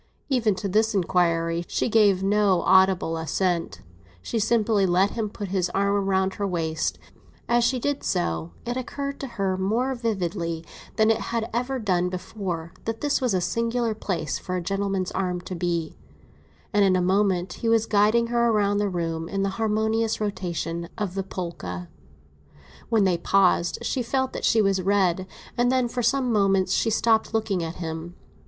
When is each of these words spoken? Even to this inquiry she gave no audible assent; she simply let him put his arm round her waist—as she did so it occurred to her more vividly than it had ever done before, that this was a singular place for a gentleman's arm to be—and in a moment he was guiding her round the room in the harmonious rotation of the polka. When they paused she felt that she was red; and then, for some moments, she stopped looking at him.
Even 0.29 0.55
to 0.55 0.67
this 0.67 0.95
inquiry 0.95 1.63
she 1.67 1.87
gave 1.87 2.23
no 2.23 2.63
audible 2.63 3.17
assent; 3.17 3.81
she 4.23 4.39
simply 4.39 4.87
let 4.87 5.11
him 5.11 5.29
put 5.29 5.49
his 5.49 5.69
arm 5.75 6.09
round 6.09 6.33
her 6.33 6.47
waist—as 6.47 7.63
she 7.63 7.77
did 7.79 8.03
so 8.03 8.49
it 8.65 8.75
occurred 8.75 9.19
to 9.19 9.27
her 9.37 9.55
more 9.59 9.93
vividly 9.93 10.65
than 10.95 11.11
it 11.11 11.19
had 11.29 11.47
ever 11.53 11.77
done 11.77 12.09
before, 12.09 12.73
that 12.85 13.01
this 13.01 13.21
was 13.21 13.35
a 13.35 13.39
singular 13.41 13.93
place 13.93 14.39
for 14.39 14.55
a 14.55 14.59
gentleman's 14.61 15.11
arm 15.11 15.39
to 15.39 15.53
be—and 15.53 16.83
in 16.83 16.95
a 16.95 16.99
moment 16.99 17.53
he 17.61 17.69
was 17.69 17.85
guiding 17.85 18.25
her 18.25 18.51
round 18.51 18.79
the 18.79 18.89
room 18.89 19.29
in 19.29 19.43
the 19.43 19.49
harmonious 19.61 20.19
rotation 20.19 20.89
of 20.97 21.13
the 21.13 21.21
polka. 21.21 21.85
When 22.89 23.03
they 23.03 23.19
paused 23.19 23.77
she 23.83 24.01
felt 24.01 24.33
that 24.33 24.45
she 24.45 24.63
was 24.63 24.81
red; 24.81 25.27
and 25.55 25.71
then, 25.71 25.87
for 25.87 26.01
some 26.01 26.33
moments, 26.33 26.71
she 26.73 26.89
stopped 26.89 27.35
looking 27.35 27.61
at 27.63 27.75
him. 27.75 28.15